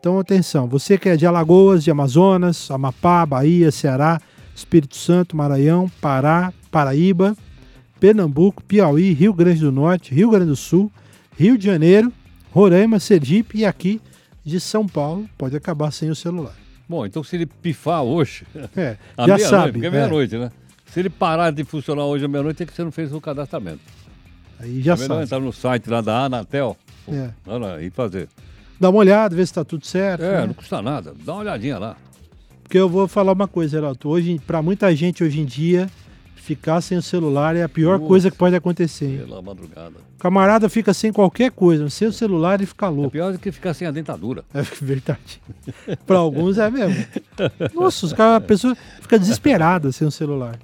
Então, 0.00 0.18
atenção, 0.18 0.66
você 0.66 0.98
que 0.98 1.08
é 1.08 1.16
de 1.16 1.26
Alagoas, 1.26 1.84
de 1.84 1.90
Amazonas, 1.90 2.70
Amapá, 2.70 3.24
Bahia, 3.24 3.70
Ceará, 3.70 4.20
Espírito 4.54 4.96
Santo, 4.96 5.36
Maranhão, 5.36 5.90
Pará, 6.00 6.52
Paraíba, 6.70 7.36
Pernambuco, 8.00 8.62
Piauí, 8.64 9.12
Rio 9.12 9.32
Grande 9.32 9.60
do 9.60 9.72
Norte, 9.72 10.14
Rio 10.14 10.30
Grande 10.30 10.46
do 10.46 10.56
Sul, 10.56 10.90
Rio 11.38 11.56
de 11.56 11.64
Janeiro, 11.64 12.12
Roraima, 12.54 13.00
Sergipe 13.00 13.58
e 13.58 13.66
aqui 13.66 14.00
de 14.44 14.60
São 14.60 14.86
Paulo, 14.86 15.28
pode 15.36 15.56
acabar 15.56 15.90
sem 15.90 16.08
o 16.08 16.14
celular. 16.14 16.54
Bom, 16.88 17.04
então 17.04 17.24
se 17.24 17.34
ele 17.34 17.46
pifar 17.46 18.04
hoje, 18.04 18.46
É, 18.76 18.96
à 19.16 19.26
já 19.26 19.38
sabe. 19.40 19.72
porque 19.72 19.86
é 19.86 19.88
é. 19.88 19.90
meia-noite, 19.92 20.36
né? 20.38 20.52
Se 20.86 21.00
ele 21.00 21.10
parar 21.10 21.50
de 21.50 21.64
funcionar 21.64 22.04
hoje 22.04 22.26
à 22.26 22.28
meia-noite, 22.28 22.62
é 22.62 22.66
que 22.66 22.72
você 22.72 22.84
não 22.84 22.92
fez 22.92 23.12
o 23.12 23.20
cadastramento. 23.20 23.80
Aí 24.60 24.80
já 24.80 24.92
é 24.92 24.96
sabe. 24.96 25.24
entrar 25.24 25.40
no 25.40 25.52
site 25.52 25.90
lá 25.90 26.00
da 26.00 26.26
Anatel 26.26 26.76
É. 27.08 27.30
lá, 27.44 27.56
lá, 27.56 27.82
e 27.82 27.90
fazer. 27.90 28.28
Dá 28.78 28.88
uma 28.90 29.00
olhada, 29.00 29.34
ver 29.34 29.44
se 29.46 29.50
está 29.50 29.64
tudo 29.64 29.84
certo. 29.84 30.22
É, 30.22 30.42
né? 30.42 30.46
não 30.46 30.54
custa 30.54 30.80
nada. 30.80 31.12
Dá 31.24 31.32
uma 31.32 31.40
olhadinha 31.40 31.76
lá. 31.78 31.96
Porque 32.62 32.78
eu 32.78 32.88
vou 32.88 33.08
falar 33.08 33.32
uma 33.32 33.48
coisa, 33.48 33.78
Geraldo. 33.78 34.08
Hoje, 34.08 34.40
para 34.46 34.62
muita 34.62 34.94
gente 34.94 35.24
hoje 35.24 35.40
em 35.40 35.44
dia, 35.44 35.88
ficar 36.44 36.80
sem 36.82 36.98
o 36.98 37.02
celular 37.02 37.56
é 37.56 37.62
a 37.62 37.68
pior 37.68 37.98
Putz. 37.98 38.08
coisa 38.08 38.30
que 38.30 38.36
pode 38.36 38.54
acontecer. 38.54 39.06
hein? 39.06 39.18
Pela 39.26 39.40
madrugada. 39.40 39.94
O 40.14 40.18
camarada 40.18 40.68
fica 40.68 40.92
sem 40.92 41.10
qualquer 41.12 41.50
coisa, 41.50 41.88
sem 41.88 42.06
o 42.08 42.12
celular 42.12 42.60
e 42.60 42.66
fica 42.66 42.86
É 42.86 42.88
louco. 42.90 43.10
pior 43.10 43.32
do 43.32 43.38
que 43.38 43.50
ficar 43.50 43.72
sem 43.72 43.88
a 43.88 43.90
dentadura. 43.90 44.44
É 44.52 44.62
verdade. 44.62 45.40
para 46.06 46.18
alguns 46.18 46.58
é 46.58 46.70
mesmo. 46.70 47.04
Nossa, 47.74 48.04
os 48.06 48.12
caras, 48.12 48.36
a 48.36 48.40
pessoa 48.40 48.76
fica 49.00 49.18
desesperada 49.18 49.90
sem 49.90 50.06
o 50.06 50.10
celular. 50.10 50.58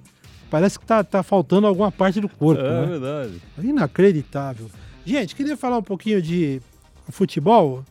Parece 0.51 0.79
que 0.79 0.85
tá, 0.85 1.03
tá 1.03 1.23
faltando 1.23 1.67
alguma 1.67 1.91
parte 1.91 2.21
do 2.21 2.29
corpo. 2.29 2.61
É 2.61 2.81
né? 2.81 2.87
verdade. 2.87 3.33
Inacreditável. 3.63 4.71
Gente, 5.05 5.35
queria 5.35 5.57
falar 5.57 5.79
um 5.79 5.83
pouquinho 5.83 6.21
de 6.21 6.61
futebol, 7.09 7.83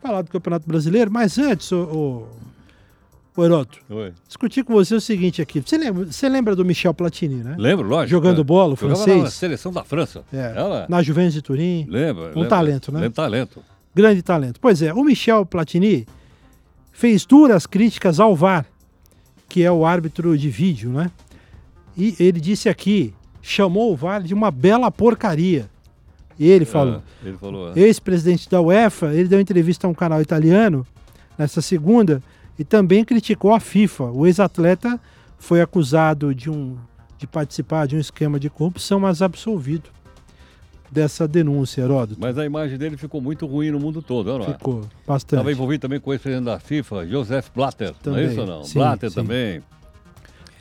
falar 0.00 0.22
do 0.22 0.30
Campeonato 0.30 0.66
Brasileiro, 0.68 1.10
mas 1.10 1.38
antes, 1.38 1.72
o, 1.72 1.76
o, 1.82 2.28
Heroto, 3.38 3.78
Oi. 3.88 4.12
discutir 4.28 4.62
com 4.62 4.74
você 4.74 4.94
o 4.94 5.00
seguinte 5.00 5.40
aqui. 5.40 5.60
Você 5.60 5.78
lembra, 5.78 6.04
você 6.04 6.28
lembra 6.28 6.54
do 6.54 6.64
Michel 6.64 6.92
Platini, 6.92 7.36
né? 7.36 7.54
Lembro, 7.58 7.88
lógico. 7.88 8.10
Jogando 8.10 8.42
é. 8.42 8.44
bola, 8.44 8.74
o 8.74 8.76
Jogava 8.76 8.96
francês. 8.96 9.22
na 9.22 9.30
seleção 9.30 9.72
da 9.72 9.82
França. 9.82 10.22
É, 10.30 10.52
Ela? 10.54 10.86
na 10.88 11.02
Juventus 11.02 11.32
de 11.32 11.40
Turim. 11.40 11.86
Lembra. 11.88 12.32
Um 12.38 12.46
talento, 12.46 12.92
né? 12.92 13.00
Lembra 13.00 13.14
talento. 13.14 13.62
Grande 13.94 14.22
talento. 14.22 14.60
Pois 14.60 14.82
é, 14.82 14.92
o 14.92 15.02
Michel 15.02 15.46
Platini 15.46 16.06
fez 16.92 17.24
duras 17.24 17.66
críticas 17.66 18.20
ao 18.20 18.36
VAR, 18.36 18.66
que 19.48 19.62
é 19.62 19.72
o 19.72 19.86
árbitro 19.86 20.36
de 20.36 20.50
vídeo, 20.50 20.90
né? 20.90 21.10
E 21.96 22.14
ele 22.18 22.38
disse 22.40 22.68
aqui, 22.68 23.14
chamou 23.40 23.92
o 23.92 23.96
VAR 23.96 24.22
de 24.22 24.34
uma 24.34 24.50
bela 24.50 24.90
porcaria. 24.90 25.70
Ele 26.38 26.64
falou. 26.64 27.02
É, 27.24 27.28
ele 27.28 27.36
falou. 27.38 27.72
é. 27.74 27.80
Ex-presidente 27.80 28.48
da 28.48 28.60
UEFA, 28.60 29.14
ele 29.14 29.28
deu 29.28 29.40
entrevista 29.40 29.86
a 29.86 29.90
um 29.90 29.94
canal 29.94 30.20
italiano 30.20 30.86
nessa 31.38 31.62
segunda 31.62 32.22
e 32.62 32.64
também 32.64 33.04
criticou 33.04 33.52
a 33.52 33.58
FIFA. 33.58 34.04
O 34.04 34.24
ex-atleta 34.24 35.00
foi 35.36 35.60
acusado 35.60 36.32
de, 36.32 36.48
um, 36.48 36.76
de 37.18 37.26
participar 37.26 37.88
de 37.88 37.96
um 37.96 37.98
esquema 37.98 38.38
de 38.38 38.48
corrupção, 38.48 39.00
mas 39.00 39.20
absolvido 39.20 39.90
dessa 40.88 41.26
denúncia, 41.26 41.82
Heródoto. 41.82 42.20
Mas 42.20 42.38
a 42.38 42.46
imagem 42.46 42.78
dele 42.78 42.96
ficou 42.96 43.20
muito 43.20 43.46
ruim 43.46 43.72
no 43.72 43.80
mundo 43.80 44.00
todo, 44.00 44.38
não 44.38 44.44
é? 44.44 44.52
Ficou 44.52 44.82
bastante. 45.04 45.40
Estava 45.40 45.50
envolvido 45.50 45.80
também 45.80 45.98
com 45.98 46.10
o 46.10 46.12
ex-presidente 46.12 46.44
da 46.44 46.60
FIFA, 46.60 47.04
Joseph 47.08 47.48
Blatter. 47.52 47.88
Não 47.88 47.94
Também, 47.94 48.26
é 48.26 48.30
isso 48.30 48.40
ou 48.40 48.46
não? 48.46 48.62
sim, 48.62 48.78
Blatter 48.78 49.10
sim. 49.10 49.16
também. 49.16 49.60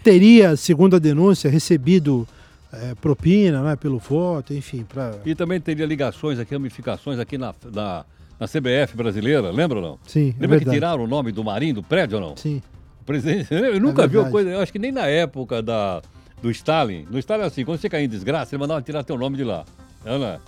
Teria, 0.03 0.55
segundo 0.55 0.95
a 0.95 0.99
denúncia, 0.99 1.51
recebido 1.51 2.27
eh, 2.73 2.95
propina 2.99 3.61
né, 3.61 3.75
pelo 3.75 3.99
voto, 3.99 4.55
enfim, 4.55 4.83
para. 4.83 5.19
E 5.23 5.35
também 5.35 5.61
teria 5.61 5.85
ligações 5.85 6.39
aqui, 6.39 6.55
ramificações 6.55 7.19
aqui 7.19 7.37
na, 7.37 7.53
na, 7.71 8.03
na 8.41 8.47
CBF 8.47 8.97
brasileira, 8.97 9.51
lembra 9.51 9.77
ou 9.77 9.83
não? 9.83 9.99
Sim, 10.07 10.29
é 10.29 10.41
Lembra 10.41 10.57
que 10.57 10.65
verdade. 10.65 10.71
tiraram 10.77 11.03
o 11.03 11.07
nome 11.07 11.31
do 11.31 11.43
Marinho 11.43 11.75
do 11.75 11.83
prédio 11.83 12.17
ou 12.19 12.27
não? 12.29 12.35
Sim, 12.35 12.59
O 13.01 13.05
presidente, 13.05 13.47
eu 13.53 13.79
nunca 13.79 14.07
vi 14.07 14.17
uma 14.17 14.31
coisa, 14.31 14.49
eu 14.49 14.59
acho 14.59 14.71
que 14.71 14.79
nem 14.79 14.91
na 14.91 15.05
época 15.05 15.61
da, 15.61 16.01
do 16.41 16.49
Stalin. 16.49 17.05
No 17.11 17.19
Stalin, 17.19 17.43
assim, 17.43 17.63
quando 17.63 17.79
você 17.79 17.87
caía 17.87 18.05
em 18.05 18.09
desgraça, 18.09 18.55
ele 18.55 18.59
mandava 18.61 18.81
tirar 18.81 19.03
teu 19.03 19.15
nome 19.15 19.37
de 19.37 19.43
lá. 19.43 19.63
Não, 20.03 20.17
não. 20.17 20.39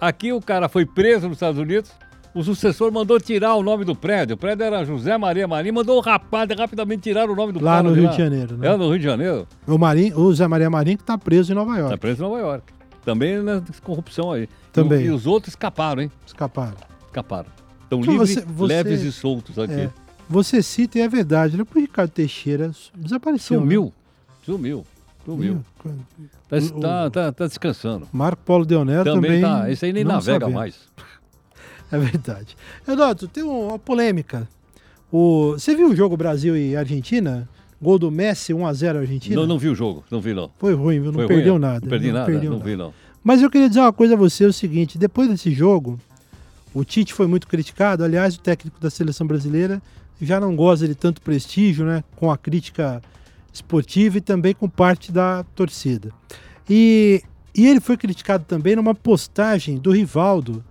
Aqui 0.00 0.32
o 0.32 0.40
cara 0.40 0.68
foi 0.68 0.86
preso 0.86 1.26
nos 1.28 1.36
Estados 1.36 1.58
Unidos, 1.60 1.90
o 2.32 2.42
sucessor 2.44 2.92
mandou 2.92 3.18
tirar 3.18 3.56
o 3.56 3.64
nome 3.64 3.84
do 3.84 3.96
prédio. 3.96 4.34
O 4.34 4.38
prédio 4.38 4.62
era 4.64 4.84
José 4.84 5.18
Maria 5.18 5.48
Marinho, 5.48 5.74
mandou 5.74 5.98
o 5.98 6.00
rapaz 6.00 6.48
rapidamente 6.56 7.02
tirar 7.02 7.28
o 7.28 7.34
nome 7.34 7.52
do 7.52 7.60
lá 7.64 7.76
cara 7.78 7.88
no 7.88 7.94
de 7.94 8.00
Rio 8.00 8.08
lá. 8.10 8.10
de 8.16 8.18
Janeiro, 8.22 8.56
né? 8.56 8.68
É, 8.68 8.76
no 8.76 8.88
Rio 8.90 8.98
de 8.98 9.04
Janeiro. 9.04 9.48
O, 9.66 9.76
Marinho, 9.76 10.16
o 10.20 10.32
Zé 10.32 10.46
Maria 10.46 10.70
Marinho 10.70 10.98
que 10.98 11.02
está 11.02 11.18
preso 11.18 11.50
em 11.50 11.54
Nova 11.56 11.72
Está 11.72 11.80
York. 11.82 11.98
preso 11.98 12.22
em 12.24 12.28
Nova 12.28 12.38
York. 12.40 12.72
Também 13.04 13.42
na 13.42 13.60
corrupção 13.82 14.30
aí. 14.32 14.48
Também. 14.72 15.02
E, 15.02 15.06
e 15.06 15.10
os 15.10 15.26
outros 15.26 15.52
escaparam, 15.52 16.02
hein? 16.02 16.10
Escaparam. 16.26 16.74
Escaparam. 17.14 17.48
Estão 17.84 18.00
Então 18.00 18.12
livres, 18.12 18.34
você- 18.34 18.40
você- 18.44 18.74
leves 18.74 19.02
e 19.02 19.12
soltos 19.12 19.56
aqui. 19.58 19.72
É, 19.72 19.90
você 20.28 20.60
cita 20.62 20.98
e 20.98 21.02
é 21.02 21.08
verdade, 21.08 21.56
né? 21.56 21.62
O 21.62 21.78
Ricardo 21.78 22.10
Teixeira 22.10 22.72
desapareceu. 22.96 23.60
né? 23.60 23.62
Sumiu. 23.64 23.92
Sumiu. 24.44 24.84
Sumiu. 25.24 25.64
Tá, 26.48 26.56
O- 26.56 26.80
tá, 26.80 27.10
tá, 27.10 27.32
tá 27.32 27.46
descansando. 27.46 28.08
Marco 28.12 28.42
Paulo 28.44 28.66
Deonel 28.66 29.04
Também, 29.04 29.40
também. 29.40 29.42
tá. 29.42 29.70
Esse 29.70 29.86
aí 29.86 29.92
nem 29.92 30.02
não 30.04 30.12
navega 30.14 30.48
mais. 30.48 30.76
É 31.92 31.98
verdade. 31.98 32.56
Renato, 32.84 33.28
tem 33.28 33.44
uma 33.44 33.78
polêmica. 33.78 34.48
O, 35.12 35.52
você 35.52 35.76
viu 35.76 35.90
o 35.90 35.94
jogo 35.94 36.16
Brasil 36.16 36.56
e 36.56 36.74
Argentina? 36.74 37.48
Gol 37.80 38.00
do 38.00 38.10
Messi, 38.10 38.52
1x0 38.52 38.96
Argentina? 38.98 39.36
Não, 39.36 39.46
não 39.46 39.58
vi 39.58 39.68
o 39.68 39.74
jogo. 39.76 40.02
Não 40.10 40.20
vi, 40.20 40.34
não. 40.34 40.50
Foi 40.58 40.74
ruim, 40.74 40.94
viu? 41.00 41.12
Não 41.12 41.20
Foi 41.20 41.28
perdeu 41.28 41.52
ruim? 41.52 41.60
nada. 41.62 41.80
Não 41.82 41.88
perdi 41.90 42.10
nada. 42.10 42.26
perdeu 42.26 42.50
não 42.50 42.58
nada. 42.58 42.68
vi, 42.70 42.74
não. 42.76 42.92
Mas 43.22 43.42
eu 43.42 43.50
queria 43.50 43.68
dizer 43.68 43.80
uma 43.80 43.92
coisa 43.92 44.14
a 44.14 44.16
você, 44.16 44.44
é 44.44 44.48
o 44.48 44.52
seguinte, 44.52 44.98
depois 44.98 45.28
desse 45.28 45.52
jogo, 45.52 46.00
o 46.74 46.84
Tite 46.84 47.14
foi 47.14 47.28
muito 47.28 47.46
criticado, 47.46 48.02
aliás, 48.02 48.34
o 48.34 48.40
técnico 48.40 48.80
da 48.80 48.90
seleção 48.90 49.26
brasileira 49.26 49.80
já 50.20 50.40
não 50.40 50.56
goza 50.56 50.88
de 50.88 50.94
tanto 50.94 51.22
prestígio, 51.22 51.86
né, 51.86 52.02
com 52.16 52.30
a 52.30 52.36
crítica 52.36 53.00
esportiva 53.52 54.18
e 54.18 54.20
também 54.20 54.52
com 54.52 54.68
parte 54.68 55.12
da 55.12 55.44
torcida. 55.54 56.12
E, 56.68 57.22
e 57.54 57.66
ele 57.66 57.80
foi 57.80 57.96
criticado 57.96 58.44
também 58.44 58.74
numa 58.74 58.94
postagem 58.94 59.78
do 59.78 59.92
Rivaldo, 59.92 60.64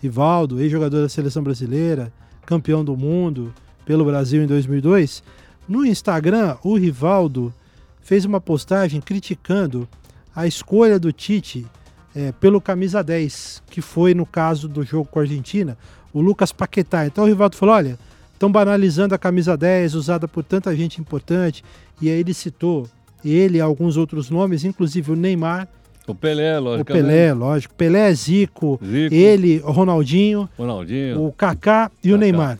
Rivaldo, 0.00 0.60
ex-jogador 0.60 1.02
da 1.02 1.08
seleção 1.08 1.42
brasileira, 1.42 2.12
campeão 2.46 2.84
do 2.84 2.96
mundo 2.96 3.52
pelo 3.84 4.04
Brasil 4.04 4.42
em 4.42 4.46
2002. 4.46 5.22
No 5.66 5.84
Instagram, 5.84 6.56
o 6.62 6.76
Rivaldo 6.76 7.52
fez 8.00 8.24
uma 8.24 8.40
postagem 8.40 9.00
criticando 9.00 9.88
a 10.36 10.46
escolha 10.46 10.98
do 10.98 11.10
Tite 11.10 11.66
é, 12.14 12.32
pelo 12.32 12.60
camisa 12.60 13.02
10, 13.02 13.62
que 13.70 13.80
foi 13.80 14.14
no 14.14 14.24
caso 14.24 14.68
do 14.68 14.84
jogo 14.84 15.08
com 15.10 15.18
a 15.18 15.22
Argentina, 15.22 15.76
o 16.12 16.20
Lucas 16.20 16.52
Paquetá. 16.52 17.06
Então 17.06 17.24
o 17.24 17.26
Rivaldo 17.26 17.56
falou: 17.56 17.74
olha, 17.74 17.98
estão 18.32 18.50
banalizando 18.50 19.14
a 19.14 19.18
camisa 19.18 19.56
10 19.56 19.94
usada 19.94 20.28
por 20.28 20.44
tanta 20.44 20.74
gente 20.76 21.00
importante. 21.00 21.64
E 22.00 22.08
aí 22.08 22.20
ele 22.20 22.34
citou 22.34 22.88
ele 23.24 23.58
e 23.58 23.60
alguns 23.60 23.96
outros 23.96 24.30
nomes, 24.30 24.64
inclusive 24.64 25.12
o 25.12 25.16
Neymar, 25.16 25.66
O 26.06 26.14
Pelé, 26.14 26.58
o 26.58 26.62
lógico. 26.62 26.92
Pelé, 26.92 27.32
lógico, 27.32 27.74
Pelé, 27.74 28.12
Zico, 28.14 28.78
Zico. 28.84 29.14
ele, 29.14 29.62
o 29.64 29.70
Ronaldinho, 29.70 30.48
Ronaldinho. 30.58 31.24
o 31.24 31.32
Kaká 31.32 31.90
e 32.02 32.10
o 32.10 32.12
Kaká. 32.12 32.20
Neymar. 32.20 32.58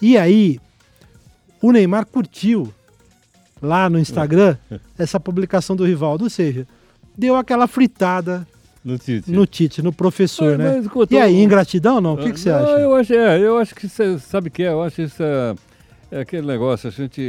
E 0.00 0.18
aí, 0.18 0.60
o 1.62 1.72
Neymar 1.72 2.04
curtiu 2.06 2.72
lá 3.62 3.88
no 3.88 3.98
Instagram 3.98 4.56
essa 4.98 5.18
publicação 5.18 5.74
do 5.74 5.86
Rivaldo, 5.86 6.24
ou 6.24 6.30
seja, 6.30 6.66
deu 7.16 7.34
aquela 7.36 7.66
fritada 7.66 8.46
No 8.84 8.98
Tite. 8.98 9.30
no 9.30 9.46
Tite, 9.46 9.80
no 9.82 9.92
professor, 9.92 10.56
Mas- 10.56 10.58
né? 10.58 10.74
mas 10.76 10.84
escuta, 10.86 11.14
E 11.14 11.18
aí, 11.18 11.40
ingratidão 11.42 12.00
não? 12.00 12.14
O 12.14 12.16
que, 12.18 12.32
que 12.32 12.40
você 12.40 12.50
Não, 12.50 12.58
acha? 12.58 12.70
Eu 12.80 12.94
acho, 12.96 13.12
é, 13.14 13.38
eu 13.40 13.58
acho 13.58 13.74
que 13.74 13.88
você 13.88 14.18
sabe 14.18 14.48
o 14.48 14.50
que 14.50 14.62
é? 14.64 14.68
Eu 14.72 14.82
acho 14.82 14.96
que 14.96 15.02
isso 15.02 15.22
é, 15.22 15.54
é 16.10 16.20
aquele 16.20 16.46
negócio, 16.46 16.88
a 16.88 16.90
gente. 16.92 17.20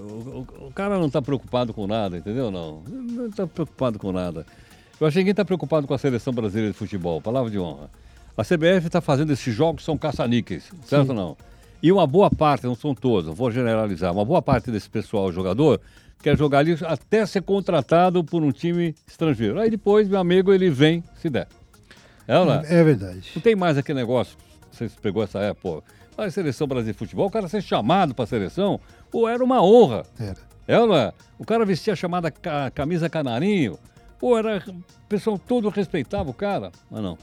O, 0.00 0.46
o- 0.68 0.72
cara 0.74 0.98
não 0.98 1.06
está 1.06 1.20
preocupado 1.20 1.74
com 1.74 1.86
nada, 1.86 2.16
entendeu? 2.16 2.50
Não. 2.50 2.82
Não 2.88 3.26
está 3.26 3.46
preocupado 3.46 3.98
com 3.98 4.10
nada. 4.12 4.46
Eu 5.00 5.06
acho 5.06 5.14
que 5.14 5.18
ninguém 5.20 5.32
está 5.32 5.44
preocupado 5.44 5.86
com 5.86 5.94
a 5.94 5.98
seleção 5.98 6.32
brasileira 6.32 6.72
de 6.72 6.78
futebol, 6.78 7.20
palavra 7.20 7.50
de 7.50 7.58
honra. 7.58 7.90
A 8.36 8.42
CBF 8.44 8.86
está 8.86 9.00
fazendo 9.00 9.32
esses 9.32 9.54
jogos, 9.54 9.84
são 9.84 9.98
caça-níqueis, 9.98 10.70
certo 10.86 11.10
ou 11.10 11.14
não? 11.14 11.36
E 11.82 11.90
uma 11.90 12.06
boa 12.06 12.30
parte, 12.30 12.64
não 12.66 12.74
são 12.74 12.94
todos, 12.94 13.26
não 13.26 13.34
vou 13.34 13.50
generalizar, 13.50 14.12
uma 14.12 14.24
boa 14.24 14.40
parte 14.42 14.70
desse 14.70 14.88
pessoal 14.88 15.32
jogador 15.32 15.80
quer 16.22 16.36
jogar 16.36 16.58
ali 16.60 16.76
até 16.86 17.24
ser 17.26 17.42
contratado 17.42 18.22
por 18.24 18.42
um 18.42 18.52
time 18.52 18.94
estrangeiro. 19.06 19.58
Aí 19.60 19.70
depois, 19.70 20.08
meu 20.08 20.18
amigo, 20.20 20.52
ele 20.52 20.70
vem 20.70 21.02
se 21.20 21.28
der. 21.30 21.48
É 22.28 22.38
ou 22.38 22.44
não 22.46 22.54
é? 22.54 22.62
É 22.80 22.84
verdade. 22.84 23.30
Não 23.34 23.42
tem 23.42 23.56
mais 23.56 23.76
aquele 23.76 23.98
negócio, 23.98 24.36
você 24.70 24.88
pegou 25.02 25.22
essa 25.22 25.38
época, 25.40 25.82
a 26.16 26.30
seleção 26.30 26.66
brasileira 26.66 26.92
de 26.92 26.98
futebol, 26.98 27.26
o 27.26 27.30
cara 27.30 27.48
ser 27.48 27.62
chamado 27.62 28.14
para 28.14 28.24
a 28.24 28.28
seleção, 28.28 28.78
pô, 29.10 29.28
era 29.28 29.42
uma 29.42 29.62
honra. 29.62 30.04
Era. 30.18 30.36
É 30.68 30.74
é? 30.76 31.12
O 31.38 31.44
cara 31.44 31.64
vestia 31.64 31.94
a 31.94 31.96
chamada 31.96 32.30
ca- 32.30 32.70
camisa 32.70 33.08
canarinho, 33.08 33.76
pô, 34.18 34.38
era, 34.38 34.62
o 34.68 35.08
pessoal 35.08 35.38
todo 35.38 35.68
respeitava 35.68 36.30
o 36.30 36.34
cara, 36.34 36.70
mas 36.90 37.02
não. 37.02 37.18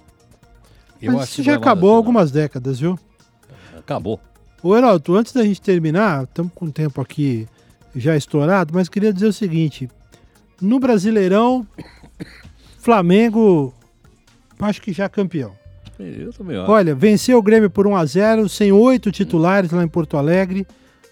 Eu 1.02 1.14
Mas 1.14 1.30
isso 1.30 1.44
já 1.44 1.54
é 1.54 1.56
acabou 1.56 1.90
há 1.92 1.94
não. 1.94 1.98
algumas 1.98 2.32
décadas, 2.32 2.80
viu? 2.80 3.00
Acabou. 3.78 4.20
Ô, 4.64 4.76
Heraldo, 4.76 5.16
antes 5.16 5.32
da 5.32 5.44
gente 5.44 5.62
terminar, 5.62 6.24
estamos 6.24 6.52
com 6.54 6.66
o 6.66 6.72
tempo 6.72 7.00
aqui 7.00 7.48
já 8.00 8.16
estourado, 8.16 8.74
mas 8.74 8.90
queria 8.90 9.14
dizer 9.14 9.28
o 9.28 9.34
seguinte: 9.34 9.90
no 10.62 10.80
Brasileirão, 10.80 11.66
Flamengo 12.80 13.74
acho 14.60 14.82
que 14.82 14.92
já 14.92 15.10
campeão. 15.10 15.52
Eu 16.00 16.32
também 16.32 16.58
acho. 16.58 16.72
Olha, 16.72 16.94
venceu 16.94 17.38
o 17.38 17.42
Grêmio 17.42 17.70
por 17.70 17.88
1 17.88 17.96
a 17.96 18.06
0 18.06 18.50
sem 18.50 18.72
oito 18.72 19.12
titulares 19.12 19.72
lá 19.72 19.84
em 19.84 19.88
Porto 19.88 20.18
Alegre. 20.18 20.66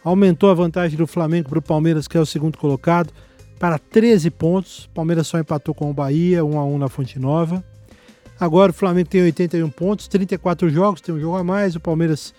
Aumentou 0.04 0.52
a 0.52 0.54
vantagem 0.54 0.98
do 0.98 1.08
Flamengo 1.08 1.50
para 1.50 1.60
o 1.60 1.62
Palmeiras, 1.62 2.08
que 2.08 2.16
é 2.16 2.20
o 2.22 2.26
segundo 2.26 2.60
colocado, 2.60 3.12
para 3.58 3.80
13 3.80 4.30
pontos. 4.30 4.88
Palmeiras 4.94 5.26
só 5.26 5.40
empatou 5.40 5.74
com 5.74 5.90
o 5.90 5.94
Bahia, 5.94 6.46
1 6.46 6.60
a 6.60 6.64
1 6.64 6.78
na 6.78 6.88
Fonte 6.88 7.18
Nova. 7.18 7.64
Agora 8.40 8.72
o 8.72 8.74
Flamengo 8.74 9.10
tem 9.10 9.24
81 9.24 9.70
pontos, 9.72 10.08
34 10.08 10.70
jogos, 10.70 11.02
tem 11.02 11.16
um 11.16 11.20
jogo 11.20 11.38
a 11.38 11.44
mais. 11.44 11.76
O 11.76 11.80
Palmeiras 11.80 12.34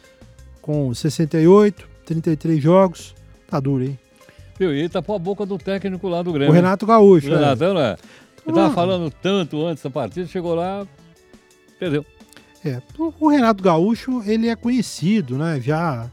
com 0.63 0.95
68, 0.95 1.89
33 2.05 2.63
jogos. 2.63 3.15
Tá 3.49 3.59
duro, 3.59 3.85
hein? 3.85 3.99
Viu? 4.59 4.75
E 4.75 4.89
tá 4.89 4.99
a 5.01 5.19
boca 5.19 5.45
do 5.45 5.59
técnico 5.59 6.09
lá 6.09 6.23
do 6.23 6.33
Grêmio. 6.33 6.51
O 6.51 6.55
Renato 6.55 6.87
Gaúcho. 6.87 7.31
O 7.31 7.35
Renato, 7.35 7.65
é. 7.65 7.75
né? 7.75 7.97
Ele 8.47 8.55
tava 8.55 8.73
falando 8.73 9.11
tanto 9.11 9.67
antes 9.67 9.83
da 9.83 9.91
partida, 9.91 10.27
chegou 10.27 10.55
lá, 10.55 10.87
perdeu. 11.81 12.07
É, 12.65 12.81
o 12.99 13.29
Renato 13.29 13.63
Gaúcho, 13.63 14.23
ele 14.25 14.49
é 14.49 14.57
conhecido, 14.57 15.37
né? 15.37 15.61
Já 15.61 16.11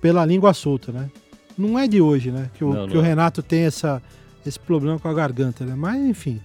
pela 0.00 0.24
língua 0.24 0.54
solta, 0.54 0.92
né? 0.92 1.10
Não 1.56 1.78
é 1.78 1.86
de 1.86 2.00
hoje, 2.00 2.30
né? 2.30 2.50
Que 2.54 2.64
o, 2.64 2.72
não, 2.72 2.82
não 2.82 2.88
que 2.88 2.96
o 2.96 3.00
é. 3.00 3.04
Renato 3.04 3.42
tem 3.42 3.62
essa, 3.62 4.02
esse 4.46 4.58
problema 4.58 4.98
com 4.98 5.08
a 5.08 5.14
garganta, 5.14 5.64
né? 5.64 5.74
Mas, 5.76 6.00
enfim, 6.00 6.40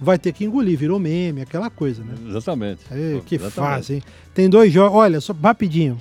vai 0.00 0.18
ter 0.18 0.32
que 0.32 0.44
engolir, 0.44 0.76
virou 0.76 0.98
meme, 0.98 1.42
aquela 1.42 1.70
coisa, 1.70 2.02
né? 2.02 2.14
Exatamente. 2.28 2.80
É, 2.90 3.20
que 3.24 3.38
fácil, 3.38 3.96
hein? 3.96 4.02
Tem 4.34 4.50
dois 4.50 4.72
jogos, 4.72 4.98
olha, 4.98 5.20
só 5.20 5.32
rapidinho. 5.32 6.00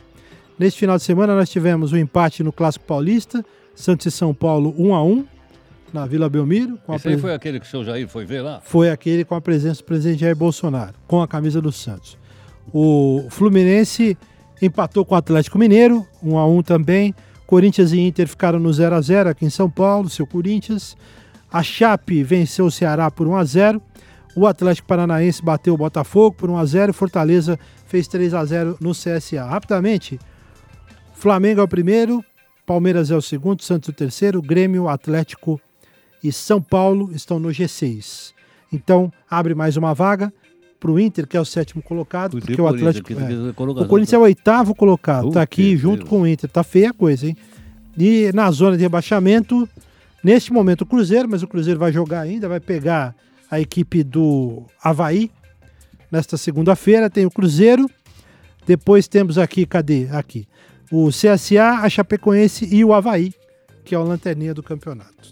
Neste 0.57 0.79
final 0.79 0.97
de 0.97 1.03
semana 1.03 1.35
nós 1.35 1.49
tivemos 1.49 1.91
o 1.91 1.95
um 1.95 1.99
empate 1.99 2.43
no 2.43 2.51
Clássico 2.51 2.85
Paulista, 2.85 3.45
Santos 3.75 4.05
e 4.05 4.11
São 4.11 4.33
Paulo 4.33 4.73
1 4.77 4.93
a 4.93 5.03
1 5.03 5.25
na 5.93 6.05
Vila 6.05 6.29
Belmiro. 6.29 6.77
Com 6.85 6.95
Esse 6.95 7.09
aí 7.09 7.17
foi 7.17 7.33
aquele 7.33 7.59
que 7.59 7.65
o 7.65 7.69
seu 7.69 7.83
Jair 7.83 8.07
foi 8.07 8.25
ver 8.25 8.41
lá? 8.41 8.61
Foi 8.63 8.89
aquele 8.89 9.25
com 9.25 9.35
a 9.35 9.41
presença 9.41 9.81
do 9.81 9.85
presidente 9.85 10.21
Jair 10.21 10.35
Bolsonaro, 10.35 10.93
com 11.07 11.21
a 11.21 11.27
camisa 11.27 11.61
do 11.61 11.71
Santos. 11.71 12.17
O 12.73 13.25
Fluminense 13.29 14.17
empatou 14.61 15.03
com 15.03 15.15
o 15.15 15.17
Atlético 15.17 15.57
Mineiro, 15.57 16.05
1 16.23 16.37
a 16.37 16.47
1 16.47 16.63
também. 16.63 17.15
Corinthians 17.45 17.91
e 17.91 17.99
Inter 17.99 18.27
ficaram 18.27 18.59
no 18.59 18.71
0 18.71 18.95
a 18.95 19.01
0 19.01 19.29
aqui 19.29 19.45
em 19.45 19.49
São 19.49 19.69
Paulo, 19.69 20.09
seu 20.09 20.25
Corinthians. 20.25 20.95
A 21.51 21.61
Chape 21.61 22.23
venceu 22.23 22.65
o 22.65 22.71
Ceará 22.71 23.11
por 23.11 23.27
1 23.27 23.35
a 23.35 23.43
0. 23.43 23.81
O 24.35 24.47
Atlético 24.47 24.87
Paranaense 24.87 25.43
bateu 25.43 25.73
o 25.73 25.77
Botafogo 25.77 26.37
por 26.37 26.49
1 26.49 26.57
a 26.57 26.65
0. 26.65 26.93
Fortaleza 26.93 27.59
fez 27.87 28.07
3 28.07 28.33
a 28.33 28.45
0 28.45 28.77
no 28.79 28.91
CSA. 28.91 29.43
Rapidamente, 29.43 30.17
Flamengo 31.13 31.59
é 31.59 31.63
o 31.63 31.67
primeiro, 31.67 32.23
Palmeiras 32.65 33.11
é 33.11 33.15
o 33.15 33.21
segundo, 33.21 33.63
Santos 33.63 33.89
o 33.89 33.93
terceiro, 33.93 34.41
Grêmio, 34.41 34.87
Atlético 34.87 35.59
e 36.23 36.31
São 36.31 36.61
Paulo 36.61 37.11
estão 37.13 37.39
no 37.39 37.49
G6. 37.49 38.33
Então, 38.71 39.11
abre 39.29 39.53
mais 39.53 39.75
uma 39.75 39.93
vaga 39.93 40.31
para 40.79 40.91
o 40.91 40.99
Inter, 40.99 41.27
que 41.27 41.37
é 41.37 41.41
o 41.41 41.45
sétimo 41.45 41.81
colocado, 41.81 42.39
porque 42.39 42.59
o 42.59 42.67
Atlético. 42.67 43.13
É, 43.13 43.81
o 43.81 43.87
Corinthians 43.87 44.13
é 44.13 44.17
o 44.17 44.21
oitavo 44.21 44.73
colocado, 44.73 45.27
está 45.27 45.41
aqui 45.41 45.77
junto 45.77 46.05
com 46.05 46.21
o 46.21 46.27
Inter. 46.27 46.49
Tá 46.49 46.63
feia 46.63 46.89
a 46.89 46.93
coisa, 46.93 47.27
hein? 47.27 47.37
E 47.97 48.31
na 48.33 48.49
zona 48.51 48.77
de 48.77 48.83
rebaixamento, 48.83 49.67
neste 50.23 50.51
momento 50.51 50.81
o 50.81 50.85
Cruzeiro, 50.85 51.29
mas 51.29 51.43
o 51.43 51.47
Cruzeiro 51.47 51.79
vai 51.79 51.91
jogar 51.91 52.21
ainda, 52.21 52.47
vai 52.47 52.59
pegar 52.59 53.13
a 53.49 53.59
equipe 53.59 54.03
do 54.03 54.63
Havaí. 54.81 55.29
Nesta 56.11 56.37
segunda-feira 56.37 57.09
tem 57.09 57.25
o 57.25 57.31
Cruzeiro. 57.31 57.89
Depois 58.65 59.07
temos 59.07 59.37
aqui, 59.37 59.65
cadê? 59.65 60.07
Aqui. 60.11 60.47
O 60.91 61.09
CSA, 61.09 61.79
a 61.81 61.89
Chapecoense 61.89 62.67
e 62.69 62.83
o 62.83 62.93
Havaí, 62.93 63.33
que 63.85 63.95
é 63.95 63.99
o 63.99 64.03
lanterninha 64.03 64.53
do 64.53 64.61
campeonato. 64.61 65.31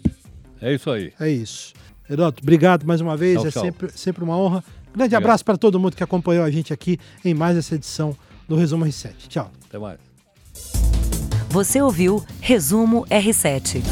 É 0.60 0.74
isso 0.74 0.90
aí. 0.90 1.12
É 1.20 1.28
isso. 1.28 1.74
Heroto, 2.08 2.42
obrigado 2.42 2.84
mais 2.86 3.00
uma 3.00 3.16
vez. 3.16 3.36
Tchau, 3.36 3.46
é 3.46 3.50
tchau. 3.50 3.62
Sempre, 3.62 3.92
sempre 3.92 4.24
uma 4.24 4.36
honra. 4.36 4.64
Grande 4.92 5.14
obrigado. 5.14 5.22
abraço 5.22 5.44
para 5.44 5.56
todo 5.56 5.78
mundo 5.78 5.94
que 5.94 6.02
acompanhou 6.02 6.44
a 6.44 6.50
gente 6.50 6.72
aqui 6.72 6.98
em 7.24 7.34
mais 7.34 7.56
essa 7.56 7.74
edição 7.74 8.16
do 8.48 8.56
Resumo 8.56 8.84
R7. 8.84 9.12
Tchau. 9.28 9.50
Até 9.68 9.78
mais. 9.78 9.98
Você 11.50 11.80
ouviu 11.80 12.24
Resumo 12.40 13.04
R7. 13.06 13.82